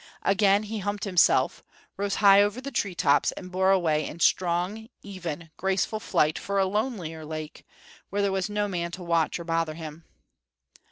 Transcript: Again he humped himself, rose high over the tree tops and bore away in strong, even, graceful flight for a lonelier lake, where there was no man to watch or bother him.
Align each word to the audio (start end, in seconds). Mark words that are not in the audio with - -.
Again 0.23 0.63
he 0.63 0.79
humped 0.79 1.03
himself, 1.03 1.63
rose 1.95 2.15
high 2.15 2.41
over 2.41 2.59
the 2.59 2.71
tree 2.71 2.95
tops 2.95 3.31
and 3.33 3.51
bore 3.51 3.69
away 3.69 4.07
in 4.07 4.19
strong, 4.19 4.87
even, 5.03 5.51
graceful 5.57 5.99
flight 5.99 6.39
for 6.39 6.57
a 6.57 6.65
lonelier 6.65 7.23
lake, 7.23 7.67
where 8.09 8.23
there 8.23 8.31
was 8.31 8.49
no 8.49 8.67
man 8.67 8.89
to 8.93 9.03
watch 9.03 9.39
or 9.39 9.43
bother 9.43 9.75
him. 9.75 10.05